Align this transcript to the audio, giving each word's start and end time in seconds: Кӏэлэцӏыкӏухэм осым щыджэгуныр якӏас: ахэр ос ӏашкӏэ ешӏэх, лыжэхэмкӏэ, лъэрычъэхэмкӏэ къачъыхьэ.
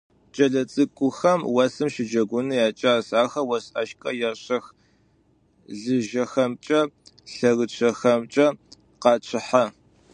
Кӏэлэцӏыкӏухэм 0.35 1.41
осым 1.61 1.89
щыджэгуныр 1.93 2.59
якӏас: 2.67 3.07
ахэр 3.21 3.45
ос 3.55 3.65
ӏашкӏэ 3.73 4.11
ешӏэх, 4.29 4.65
лыжэхэмкӏэ, 5.81 6.81
лъэрычъэхэмкӏэ 7.33 8.47
къачъыхьэ. 9.01 9.63